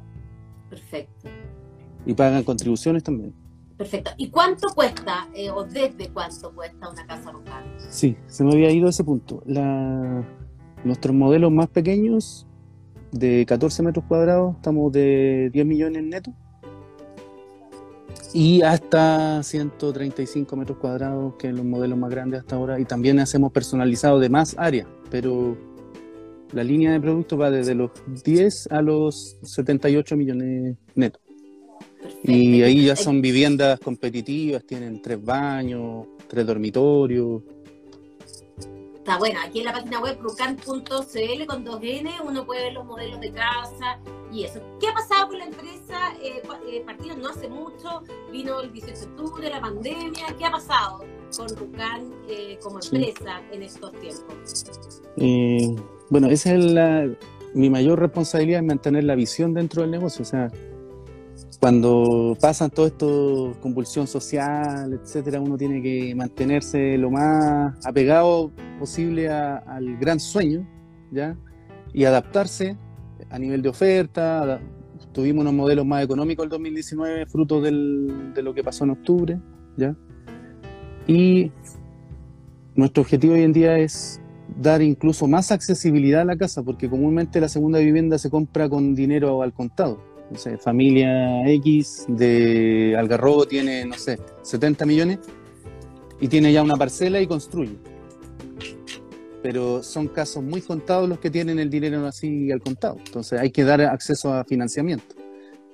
Perfecto. 0.71 1.29
Y 2.07 2.15
pagan 2.15 2.45
contribuciones 2.45 3.03
también. 3.03 3.35
Perfecto. 3.77 4.13
¿Y 4.17 4.31
cuánto 4.31 4.69
cuesta 4.75 5.29
eh, 5.35 5.51
o 5.51 5.65
desde 5.65 6.09
cuánto 6.09 6.55
cuesta 6.55 6.89
una 6.89 7.07
casa 7.07 7.31
rural? 7.31 7.77
Sí, 7.91 8.17
se 8.27 8.43
me 8.43 8.55
había 8.55 8.71
ido 8.71 8.87
a 8.87 8.91
ese 8.91 9.05
punto. 9.05 9.43
La, 9.45 10.27
nuestros 10.83 11.15
modelos 11.15 11.53
más 11.53 11.69
pequeños 11.69 12.48
de 13.13 13.45
14 13.47 13.83
metros 13.83 14.05
cuadrados, 14.07 14.57
estamos 14.57 14.93
de 14.93 15.51
10 15.53 15.67
millones 15.67 16.03
netos. 16.05 16.35
Y 18.35 18.61
hasta 18.63 19.43
135 19.43 20.55
metros 20.55 20.79
cuadrados, 20.79 21.35
que 21.39 21.49
es 21.49 21.55
los 21.55 21.65
modelos 21.65 21.99
más 21.99 22.11
grandes 22.11 22.41
hasta 22.41 22.57
ahora. 22.57 22.79
Y 22.79 22.85
también 22.85 23.19
hacemos 23.21 23.53
personalizado 23.53 24.21
de 24.21 24.29
más 24.29 24.55
áreas, 24.59 24.87
pero 25.11 25.57
la 26.53 26.63
línea 26.63 26.93
de 26.93 27.01
productos 27.01 27.41
va 27.41 27.51
desde 27.51 27.75
los 27.75 27.91
10 28.25 28.69
a 28.71 28.83
los 28.83 29.39
78 29.43 30.17
millones 30.17 30.77
netos. 30.95 31.23
Y 32.23 32.63
ahí 32.63 32.87
ya 32.87 32.97
son 32.97 33.21
viviendas 33.21 33.81
competitivas, 33.81 34.65
tienen 34.65 35.03
tres 35.03 35.23
baños, 35.23 36.07
tres 36.27 36.47
dormitorios, 36.47 37.43
Está 39.09 39.19
bueno, 39.19 39.41
aquí 39.43 39.61
en 39.61 39.65
la 39.65 39.73
página 39.73 40.01
web 40.01 40.19
rucan.cl 40.21 41.47
con 41.47 41.65
2N 41.65 42.11
uno 42.27 42.45
puede 42.45 42.65
ver 42.65 42.73
los 42.75 42.85
modelos 42.85 43.19
de 43.21 43.33
casa 43.33 43.99
y 44.31 44.45
eso. 44.45 44.61
¿Qué 44.79 44.89
ha 44.89 44.93
pasado 44.93 45.29
con 45.29 45.39
la 45.39 45.47
empresa? 45.47 46.13
Eh, 46.23 46.43
eh 46.71 46.83
partido 46.85 47.17
no 47.17 47.31
hace 47.31 47.49
mucho, 47.49 48.03
vino 48.31 48.61
el 48.61 48.71
18 48.71 49.01
de 49.01 49.07
octubre, 49.07 49.49
la 49.49 49.63
pandemia. 49.63 50.27
¿Qué 50.39 50.45
ha 50.45 50.51
pasado 50.51 51.07
con 51.35 51.49
Rucan 51.57 52.13
eh, 52.29 52.59
como 52.63 52.81
empresa 52.81 53.41
en 53.51 53.63
estos 53.63 53.93
tiempos? 53.93 55.03
Eh, 55.17 55.75
bueno, 56.11 56.29
esa 56.29 56.55
es 56.55 56.63
la, 56.67 57.09
mi 57.55 57.71
mayor 57.71 58.01
responsabilidad, 58.01 58.61
es 58.61 58.67
mantener 58.67 59.05
la 59.05 59.15
visión 59.15 59.55
dentro 59.55 59.81
del 59.81 59.91
negocio. 59.91 60.21
O 60.21 60.27
sea, 60.27 60.53
cuando 61.61 62.37
pasan 62.41 62.71
todo 62.71 62.87
esto, 62.87 63.57
convulsión 63.61 64.07
social, 64.07 64.93
etcétera, 64.93 65.41
uno 65.41 65.57
tiene 65.57 65.83
que 65.83 66.15
mantenerse 66.15 66.97
lo 66.97 67.11
más 67.11 67.75
apegado 67.85 68.53
posible 68.79 69.29
al 69.29 69.97
gran 69.99 70.21
sueño, 70.21 70.67
¿ya? 71.11 71.37
Y 71.93 72.05
adaptarse 72.05 72.77
a 73.31 73.39
nivel 73.39 73.63
de 73.63 73.71
oferta. 73.71 74.61
Tuvimos 75.13 75.43
unos 75.43 75.55
modelos 75.55 75.85
más 75.85 76.05
económicos 76.05 76.45
el 76.45 76.51
2019, 76.51 77.27
fruto 77.27 77.61
de 77.61 77.73
lo 78.43 78.55
que 78.55 78.63
pasó 78.63 78.85
en 78.85 78.91
octubre, 78.91 79.41
¿ya? 79.77 79.97
Y 81.09 81.51
nuestro 82.77 83.03
objetivo 83.03 83.35
hoy 83.35 83.43
en 83.43 83.53
día 83.53 83.79
es 83.79 84.21
dar 84.61 84.81
incluso 84.81 85.27
más 85.27 85.51
accesibilidad 85.51 86.21
a 86.21 86.25
la 86.25 86.37
casa, 86.37 86.63
porque 86.63 86.89
comúnmente 86.89 87.41
la 87.41 87.49
segunda 87.49 87.81
vivienda 87.81 88.17
se 88.17 88.31
compra 88.31 88.69
con 88.69 88.95
dinero 88.95 89.43
al 89.43 89.53
contado 89.53 90.08
no 90.31 90.39
sé, 90.39 90.59
familia 90.59 91.49
X 91.49 92.05
de 92.09 92.95
Algarrobo 92.99 93.47
tiene, 93.47 93.85
no 93.85 93.95
sé, 93.95 94.19
70 94.43 94.85
millones 94.85 95.19
y 96.21 96.29
tiene 96.29 96.53
ya 96.53 96.63
una 96.63 96.77
parcela 96.77 97.21
y 97.21 97.27
construye. 97.27 97.77
Pero 99.43 99.83
son 99.83 100.09
casos 100.09 100.43
muy 100.43 100.61
contados 100.61 101.09
los 101.09 101.19
que 101.19 101.31
tienen 101.31 101.59
el 101.59 101.71
dinero 101.71 102.05
así 102.07 102.51
al 102.51 102.61
contado. 102.61 102.97
Entonces 103.07 103.41
hay 103.41 103.51
que 103.51 103.65
dar 103.65 103.81
acceso 103.81 104.33
a 104.35 104.45
financiamiento. 104.45 105.15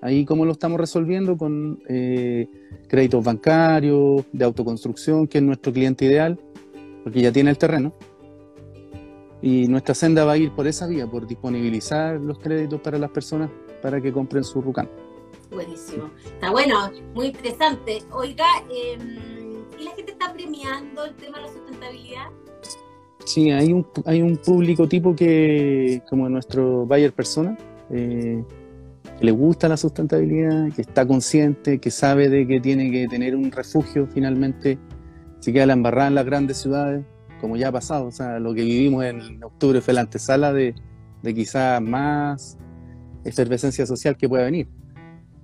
Ahí 0.02 0.26
cómo 0.26 0.44
lo 0.44 0.52
estamos 0.52 0.78
resolviendo 0.78 1.36
con 1.36 1.82
eh, 1.88 2.46
créditos 2.88 3.24
bancarios, 3.24 4.24
de 4.32 4.44
autoconstrucción, 4.44 5.26
que 5.26 5.38
es 5.38 5.44
nuestro 5.44 5.72
cliente 5.72 6.04
ideal, 6.04 6.38
porque 7.02 7.22
ya 7.22 7.32
tiene 7.32 7.50
el 7.50 7.56
terreno. 7.56 7.94
Y 9.40 9.66
nuestra 9.66 9.94
senda 9.94 10.24
va 10.26 10.32
a 10.32 10.36
ir 10.36 10.52
por 10.52 10.66
esa 10.66 10.86
vía, 10.86 11.06
por 11.06 11.26
disponibilizar 11.26 12.20
los 12.20 12.38
créditos 12.38 12.82
para 12.82 12.98
las 12.98 13.10
personas 13.10 13.50
para 13.84 14.00
que 14.00 14.10
compren 14.10 14.42
su 14.42 14.62
Rucan. 14.62 14.88
Buenísimo. 15.50 16.08
Está 16.24 16.50
bueno, 16.50 16.90
muy 17.14 17.26
interesante. 17.26 17.98
Oiga, 18.12 18.46
em, 18.70 19.62
¿y 19.78 19.84
la 19.84 19.90
gente 19.90 20.12
está 20.12 20.32
premiando 20.32 21.04
el 21.04 21.14
tema 21.16 21.36
de 21.36 21.44
la 21.44 21.52
sustentabilidad? 21.52 22.28
Sí, 23.26 23.50
hay 23.50 23.74
un, 23.74 23.86
hay 24.06 24.22
un 24.22 24.38
público 24.38 24.88
tipo 24.88 25.14
que, 25.14 26.00
como 26.08 26.30
nuestro 26.30 26.86
buyer 26.86 27.12
persona, 27.12 27.58
eh, 27.90 28.42
que 29.18 29.24
le 29.26 29.32
gusta 29.32 29.68
la 29.68 29.76
sustentabilidad, 29.76 30.72
que 30.72 30.80
está 30.80 31.06
consciente, 31.06 31.78
que 31.78 31.90
sabe 31.90 32.30
de 32.30 32.46
que 32.46 32.60
tiene 32.60 32.90
que 32.90 33.06
tener 33.06 33.36
un 33.36 33.52
refugio 33.52 34.06
finalmente, 34.06 34.78
si 35.40 35.52
queda 35.52 35.66
la 35.66 35.74
embarrada 35.74 36.08
en 36.08 36.14
las 36.14 36.24
grandes 36.24 36.56
ciudades, 36.56 37.04
como 37.38 37.58
ya 37.58 37.68
ha 37.68 37.72
pasado, 37.72 38.06
o 38.06 38.12
sea, 38.12 38.38
lo 38.38 38.54
que 38.54 38.62
vivimos 38.62 39.04
en 39.04 39.44
octubre 39.44 39.82
fue 39.82 39.92
la 39.92 40.00
antesala 40.00 40.54
de, 40.54 40.74
de 41.22 41.34
quizás 41.34 41.82
más 41.82 42.56
efervescencia 43.24 43.86
social 43.86 44.16
que 44.16 44.28
pueda 44.28 44.44
venir. 44.44 44.68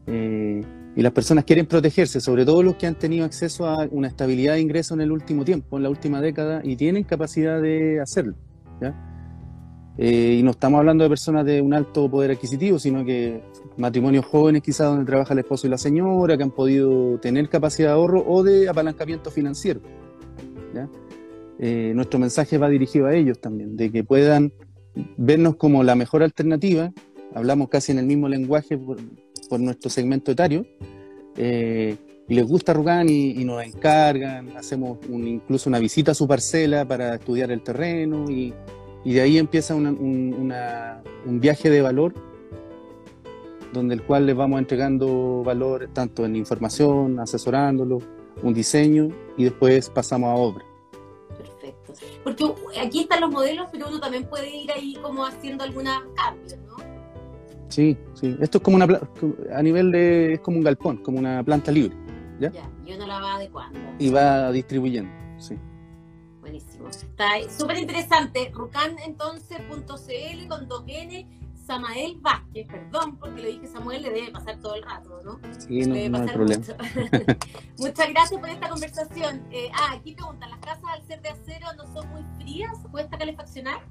Eh, 0.07 0.63
y 0.97 1.03
las 1.03 1.13
personas 1.13 1.45
quieren 1.45 1.67
protegerse, 1.67 2.21
sobre 2.21 2.45
todo 2.45 2.63
los 2.63 2.75
que 2.75 2.87
han 2.87 2.97
tenido 2.97 3.25
acceso 3.25 3.67
a 3.67 3.87
una 3.91 4.09
estabilidad 4.09 4.55
de 4.55 4.61
ingreso 4.61 4.95
en 4.95 5.03
el 5.03 5.13
último 5.13 5.45
tiempo, 5.45 5.77
en 5.77 5.85
la 5.85 5.91
última 5.91 6.21
década, 6.21 6.61
y 6.65 6.77
tienen 6.77 7.05
capacidad 7.05 7.61
de 7.61 8.01
hacerlo. 8.01 8.35
Eh, 9.99 10.37
y 10.41 10.43
no 10.43 10.53
estamos 10.53 10.79
hablando 10.79 11.05
de 11.05 11.11
personas 11.11 11.45
de 11.45 11.61
un 11.61 11.75
alto 11.75 12.11
poder 12.11 12.31
adquisitivo, 12.31 12.79
sino 12.79 13.05
que 13.05 13.43
matrimonios 13.77 14.25
jóvenes 14.25 14.63
quizás 14.63 14.89
donde 14.89 15.05
trabaja 15.05 15.35
el 15.35 15.41
esposo 15.41 15.67
y 15.67 15.71
la 15.71 15.79
señora, 15.79 16.37
que 16.37 16.43
han 16.43 16.51
podido 16.51 17.19
tener 17.19 17.49
capacidad 17.49 17.89
de 17.89 17.95
ahorro 17.95 18.25
o 18.27 18.43
de 18.43 18.69
apalancamiento 18.69 19.31
financiero. 19.31 19.81
Eh, 21.59 21.93
nuestro 21.95 22.19
mensaje 22.19 22.57
va 22.57 22.71
dirigido 22.71 23.07
a 23.07 23.15
ellos 23.15 23.39
también, 23.39 23.77
de 23.77 23.93
que 23.93 24.03
puedan 24.03 24.53
vernos 25.17 25.57
como 25.57 25.85
la 25.85 25.95
mejor 25.95 26.23
alternativa 26.23 26.91
hablamos 27.35 27.69
casi 27.69 27.93
en 27.93 27.99
el 27.99 28.07
mismo 28.07 28.29
lenguaje 28.29 28.77
por, 28.79 28.99
nuestro 29.59 29.91
segmento 29.91 30.31
etario, 30.31 30.65
eh, 31.37 31.97
y 32.29 32.35
les 32.35 32.47
gusta 32.47 32.73
Rugan 32.73 33.09
y, 33.09 33.45
nos 33.45 33.61
encargan, 33.65 34.57
hacemos 34.57 34.99
incluso 35.09 35.69
una 35.69 35.81
visita 35.81 36.13
a 36.13 36.15
su 36.15 36.29
parcela 36.29 36.87
para 36.87 37.17
estudiar 37.17 37.51
el 37.51 37.61
terreno 37.61 38.31
y, 38.31 38.55
de 39.05 39.21
ahí 39.21 39.37
empieza 39.37 39.75
un, 39.75 40.53
viaje 41.41 41.71
de 41.71 41.83
valor 41.83 42.15
donde 43.73 43.95
el 43.95 44.03
cual 44.05 44.27
les 44.27 44.37
vamos 44.37 44.61
entregando 44.61 45.43
valor 45.43 45.91
tanto 45.93 46.25
en 46.25 46.37
información, 46.37 47.19
asesorándolo, 47.19 47.99
un 48.43 48.55
diseño 48.55 49.09
y 49.37 49.45
después 49.45 49.91
pasamos 49.91 50.31
a 50.31 50.35
obra. 50.35 50.65
Perfecto. 51.37 51.95
Porque 52.23 52.45
aquí 52.81 53.01
están 53.01 53.23
los 53.23 53.31
modelos, 53.31 53.69
pero 53.73 53.89
uno 53.89 53.99
también 53.99 54.25
puede 54.29 54.55
ir 54.55 54.71
ahí 54.71 54.95
como 55.03 55.27
haciendo 55.27 55.65
algunos 55.65 55.95
cambios, 56.15 56.59
¿no? 56.61 56.70
Sí, 57.71 57.97
sí. 58.15 58.37
Esto 58.41 58.59
es 58.59 58.65
como 58.65 58.77
una 58.77 59.01
a 59.55 59.63
nivel 59.63 59.91
de 59.91 60.35
es 60.35 60.41
como 60.41 60.59
un 60.59 60.65
galpón, 60.65 60.99
como 60.99 61.19
una 61.19 61.43
planta 61.43 61.73
libre. 61.73 61.97
¿ya? 62.39 62.51
ya 62.51 62.71
y 62.85 62.95
uno 62.95 63.07
la 63.07 63.21
va 63.21 63.35
adecuando. 63.37 63.79
Y 63.99 64.11
va 64.11 64.51
distribuyendo, 64.53 65.11
sí. 65.39 65.57
Buenísimo. 66.41 66.89
Está 66.89 67.29
súper 67.57 67.79
interesante. 67.79 68.51
Rucan 68.53 68.97
entonces 69.05 69.59
.cl 69.59 70.49
con 70.49 70.69
2N. 70.69 71.27
Samael 71.67 72.17
Vázquez, 72.21 72.67
perdón 72.67 73.17
porque 73.17 73.43
le 73.43 73.49
dije 73.53 73.69
Samuel, 73.69 74.03
le 74.03 74.11
debe 74.11 74.33
pasar 74.33 74.59
todo 74.59 74.75
el 74.75 74.83
rato, 74.83 75.21
¿no? 75.25 75.39
Sí, 75.57 75.83
no, 75.83 76.19
no 76.19 76.25
hay 76.25 76.29
problema. 76.29 76.65
Muchas 77.79 78.09
gracias 78.09 78.41
por 78.41 78.49
esta 78.49 78.69
conversación. 78.69 79.47
Eh, 79.53 79.71
ah, 79.75 79.93
aquí 79.95 80.15
preguntan, 80.15 80.51
¿las 80.51 80.59
casas 80.59 80.83
al 80.93 81.03
ser 81.05 81.23
de 81.23 81.29
acero 81.29 81.69
no 81.77 81.85
son 81.95 82.11
muy 82.11 82.25
frías? 82.41 82.73
¿Cuesta 82.91 83.17
calefaccionar? 83.17 83.83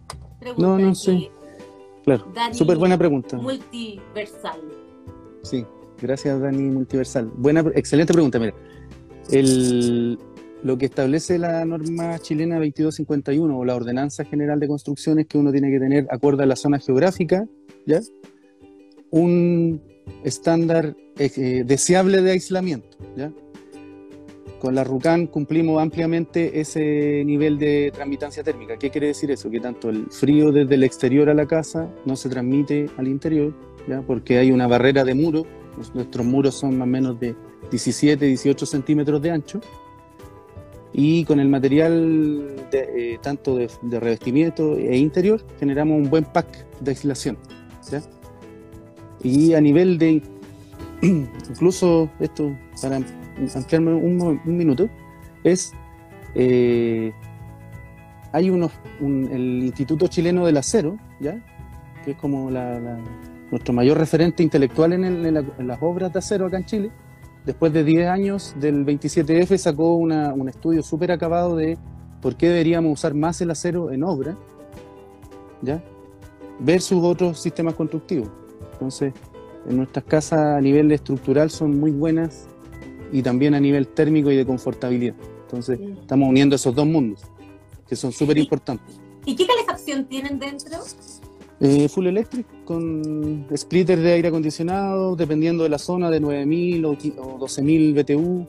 no, 0.57 0.77
no 0.77 0.93
sé. 0.93 1.31
Claro, 2.17 2.53
súper 2.53 2.77
buena 2.77 2.97
pregunta. 2.97 3.37
Multiversal. 3.37 4.59
Sí, 5.43 5.65
gracias 6.01 6.39
Dani 6.41 6.69
Multiversal. 6.69 7.31
Buena, 7.35 7.63
excelente 7.75 8.13
pregunta, 8.13 8.39
mira. 8.39 8.53
El, 9.29 10.17
lo 10.63 10.77
que 10.77 10.85
establece 10.85 11.37
la 11.37 11.63
norma 11.65 12.19
chilena 12.19 12.55
2251 12.55 13.57
o 13.57 13.65
la 13.65 13.75
Ordenanza 13.75 14.25
General 14.25 14.59
de 14.59 14.67
Construcciones 14.67 15.27
que 15.27 15.37
uno 15.37 15.51
tiene 15.51 15.71
que 15.71 15.79
tener, 15.79 16.07
acorde 16.09 16.43
a 16.43 16.45
la 16.45 16.55
zona 16.55 16.79
geográfica, 16.79 17.45
¿ya? 17.85 18.01
un 19.11 19.81
estándar 20.23 20.95
eh, 21.17 21.63
deseable 21.65 22.21
de 22.21 22.31
aislamiento. 22.31 22.97
¿ya? 23.15 23.31
Con 24.59 24.75
la 24.75 24.83
RUCAN 24.83 25.27
cumplimos 25.27 25.81
ampliamente 25.81 26.59
ese 26.59 27.23
nivel 27.25 27.57
de 27.57 27.91
transmitancia 27.93 28.43
térmica. 28.43 28.77
¿Qué 28.77 28.89
quiere 28.89 29.07
decir 29.07 29.31
eso? 29.31 29.49
Que 29.49 29.61
tanto 29.61 29.89
el 29.89 30.07
frío 30.11 30.51
desde 30.51 30.75
el 30.75 30.83
exterior 30.83 31.29
a 31.29 31.33
la 31.33 31.45
casa 31.45 31.89
no 32.05 32.17
se 32.17 32.27
transmite 32.27 32.89
al 32.97 33.07
interior, 33.07 33.53
¿ya? 33.87 34.01
porque 34.01 34.37
hay 34.37 34.51
una 34.51 34.67
barrera 34.67 35.05
de 35.05 35.13
muro. 35.13 35.45
Nuestros 35.93 36.25
muros 36.25 36.55
son 36.55 36.77
más 36.77 36.87
o 36.87 36.91
menos 36.91 37.19
de 37.21 37.35
17, 37.71 38.25
18 38.25 38.65
centímetros 38.65 39.21
de 39.21 39.31
ancho. 39.31 39.61
Y 40.91 41.23
con 41.23 41.39
el 41.39 41.47
material 41.47 42.67
de, 42.69 43.13
eh, 43.13 43.19
tanto 43.21 43.55
de, 43.55 43.69
revestimiento 43.99 44.75
e 44.75 44.97
interior 44.97 45.41
generamos 45.57 45.97
un 46.01 46.09
buen 46.09 46.25
pack 46.25 46.65
de 46.81 46.91
aislación. 46.91 47.37
Y 49.23 49.53
a 49.53 49.61
nivel 49.61 49.97
de, 49.97 50.21
incluso 51.01 52.09
esto, 52.19 52.53
para 52.81 52.99
ampliarme 53.55 53.93
un, 53.93 54.41
minuto, 54.45 54.89
es, 55.43 55.73
eh, 56.35 57.11
hay 58.31 58.49
unos, 58.49 58.71
el 58.99 59.63
Instituto 59.63 60.07
Chileno 60.07 60.45
del 60.45 60.57
Acero, 60.57 60.97
¿ya? 61.19 61.39
que 62.03 62.11
es 62.11 62.17
como 62.17 62.49
nuestro 63.51 63.73
mayor 63.73 63.97
referente 63.97 64.43
intelectual 64.43 64.93
en, 64.93 65.03
en, 65.03 65.67
las 65.67 65.79
obras 65.81 66.13
de 66.13 66.19
acero 66.19 66.45
acá 66.45 66.57
en 66.57 66.65
Chile, 66.65 66.91
después 67.45 67.73
de 67.73 67.83
10 67.83 68.07
años 68.07 68.55
del 68.59 68.85
27F 68.85 69.57
sacó 69.57 69.95
un 69.95 70.49
estudio 70.49 70.83
súper 70.83 71.11
acabado 71.11 71.55
de 71.55 71.77
por 72.21 72.35
qué 72.35 72.49
deberíamos 72.49 72.93
usar 72.93 73.13
más 73.13 73.41
el 73.41 73.51
acero 73.51 73.91
en 73.91 74.03
obra, 74.03 74.37
¿ya? 75.61 75.81
versus 76.59 77.01
otros 77.03 77.39
sistemas 77.39 77.73
constructivos. 77.75 78.29
Entonces, 78.73 79.13
en 79.67 79.77
nuestras 79.77 80.05
casas 80.05 80.39
a 80.39 80.61
nivel 80.61 80.91
estructural 80.91 81.49
son 81.49 81.79
muy 81.79 81.91
buenas 81.91 82.47
y 83.11 83.21
también 83.21 83.53
a 83.53 83.59
nivel 83.59 83.87
térmico 83.87 84.31
y 84.31 84.35
de 84.35 84.45
confortabilidad. 84.45 85.15
Entonces, 85.43 85.79
estamos 86.01 86.29
uniendo 86.29 86.55
esos 86.55 86.75
dos 86.75 86.85
mundos, 86.85 87.21
que 87.87 87.95
son 87.95 88.11
súper 88.11 88.37
importantes. 88.37 88.99
¿Y 89.25 89.35
qué 89.35 89.45
calefacción 89.47 90.05
tienen 90.05 90.39
dentro? 90.39 90.77
Eh, 91.61 91.89
full 91.89 92.07
electric, 92.07 92.45
con 92.63 93.45
splitter 93.55 93.99
de 93.99 94.13
aire 94.13 94.27
acondicionado, 94.29 95.15
dependiendo 95.15 95.63
de 95.63 95.69
la 95.69 95.77
zona, 95.77 96.09
de 96.09 96.19
9000 96.19 96.85
o, 96.85 96.95
12000 97.39 97.93
BTU. 97.93 98.47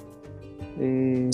Eh, 0.79 1.31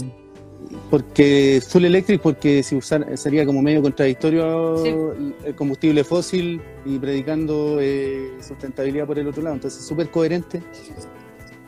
porque 0.90 1.60
full 1.66 1.84
electric, 1.84 2.20
porque 2.22 2.62
si 2.62 2.76
usar 2.76 3.16
sería 3.18 3.44
como 3.44 3.60
medio 3.60 3.82
contradictorio 3.82 5.14
el 5.44 5.54
combustible 5.54 6.02
fósil 6.02 6.60
y 6.84 6.98
predicando 6.98 7.78
eh, 7.80 8.32
sustentabilidad 8.40 9.06
por 9.06 9.18
el 9.18 9.28
otro 9.28 9.42
lado. 9.42 9.56
Entonces, 9.56 9.84
súper 9.84 10.10
coherente. 10.10 10.62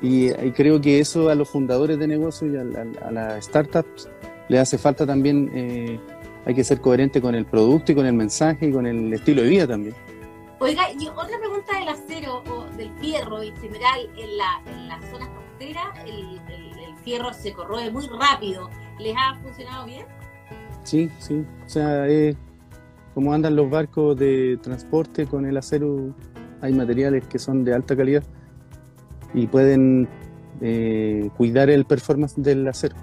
Y, 0.01 0.31
creo 0.53 0.81
que 0.81 1.01
eso 1.01 1.29
a 1.29 1.35
los 1.35 1.49
fundadores 1.49 1.99
de 1.99 2.07
negocios 2.07 2.53
y 2.53 2.57
a, 2.57 3.11
las 3.11 3.45
startups 3.45 4.09
le 4.49 4.59
hace 4.59 4.79
falta 4.79 5.07
también. 5.07 5.51
Eh, 5.55 6.01
hay 6.47 6.55
que 6.55 6.65
ser 6.65 6.81
coherente 6.81 7.21
con 7.21 7.35
el 7.35 7.45
producto 7.45 7.93
y 7.93 7.95
con 7.95 8.07
el 8.07 8.15
mensaje 8.15 8.69
y 8.69 8.73
con 8.73 8.87
el 8.87 9.13
estilo 9.13 9.43
de 9.43 9.49
vida 9.49 9.67
también. 9.67 9.95
Oiga, 10.61 10.85
y 10.99 11.07
otra 11.09 11.39
pregunta 11.39 11.79
del 11.79 11.89
acero 11.89 12.43
o 12.51 12.65
del 12.77 12.91
fierro 12.99 13.43
en 13.43 13.55
general, 13.57 14.09
en 14.17 14.37
la, 14.39 14.63
en 14.67 14.89
la 14.89 15.01
zona 15.11 15.29
costera, 15.35 15.93
el, 16.07 16.41
el 16.49 16.97
fierro 17.05 17.33
se 17.35 17.53
corroe 17.53 17.91
muy 17.91 18.07
rápido 18.07 18.71
¿Les 18.99 19.15
ha 19.17 19.37
funcionado 19.37 19.87
bien? 19.87 20.07
Sí, 20.83 21.11
sí. 21.19 21.45
O 21.65 21.69
sea, 21.69 22.07
es 22.09 22.37
como 23.15 23.33
andan 23.33 23.57
los 23.57 23.71
barcos 23.71 24.17
de 24.17 24.59
transporte 24.63 25.27
con 25.27 25.47
el 25.47 25.57
acero, 25.57 26.15
hay 26.61 26.73
materiales 26.73 27.27
que 27.27 27.39
son 27.39 27.65
de 27.65 27.75
alta 27.75 27.97
calidad 27.97 28.25
y 29.35 29.47
pueden 29.47 30.09
eh, 30.61 31.31
cuidar 31.37 31.71
el 31.71 31.85
performance 31.85 32.35
del 32.37 32.67
acero. 32.67 32.97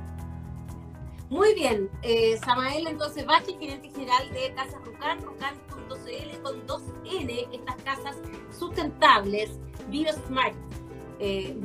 Muy 1.30 1.56
bien, 1.56 1.90
eh, 2.04 2.38
Samael 2.46 2.88
entonces 2.88 3.26
Bachi, 3.26 3.56
gerente 3.60 3.90
general 3.90 4.30
de 4.32 4.54
Casas 4.54 4.80
Rucan, 4.86 5.22
rucan.cl 5.22 6.42
con 6.44 6.68
2N, 6.68 7.48
estas 7.52 7.76
casas 7.78 8.16
sustentables, 8.58 9.60
BioSmart, 9.90 10.56
eh, 11.20 11.58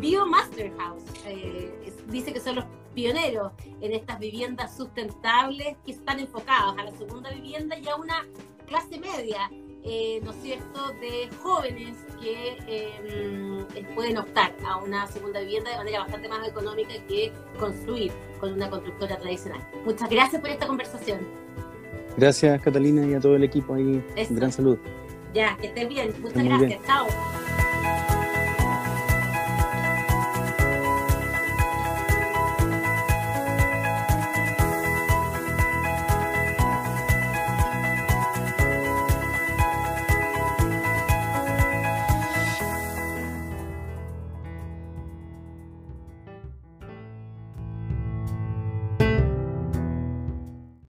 House, 0.79 1.03
eh, 1.27 1.93
dice 2.09 2.33
que 2.33 2.41
son 2.41 2.57
los 2.57 2.65
pioneros 2.95 3.53
en 3.81 3.93
estas 3.93 4.19
viviendas 4.19 4.77
sustentables 4.77 5.77
que 5.85 5.93
están 5.93 6.21
enfocadas 6.21 6.77
a 6.79 6.85
la 6.85 6.91
segunda 6.93 7.31
vivienda 7.31 7.79
y 7.79 7.87
a 7.89 7.97
una 7.97 8.27
clase 8.67 8.99
media, 8.99 9.51
eh, 9.85 10.21
¿no 10.23 10.31
es 10.33 10.37
cierto?, 10.43 10.93
de 11.01 11.29
jóvenes 11.43 11.97
que 12.21 12.59
em, 12.67 13.65
pueden 13.95 14.19
optar 14.19 14.55
a 14.67 14.79
una 14.79 15.07
segunda 15.07 15.41
vivienda 15.41 15.71
de 15.71 15.77
manera 15.77 16.01
bastante 16.01 16.29
más 16.29 16.47
económica 16.47 16.93
que 17.09 17.33
construir 17.59 18.13
con 18.39 18.53
una 18.53 18.69
constructora 18.69 19.19
tradicional. 19.19 19.67
Muchas 19.85 20.09
gracias 20.11 20.41
por 20.41 20.51
esta 20.51 20.67
conversación. 20.67 21.21
Gracias, 22.17 22.61
Catalina, 22.61 23.07
y 23.07 23.15
a 23.15 23.21
todo 23.21 23.37
el 23.37 23.45
equipo 23.45 23.75
ahí. 23.75 24.05
Un 24.29 24.37
gran 24.37 24.53
saludo. 24.53 24.79
Ya, 25.33 25.57
que 25.59 25.69
estés 25.69 25.89
bien. 25.89 26.13
Muchas 26.21 26.45
gracias. 26.45 26.81
Chao. 26.87 27.07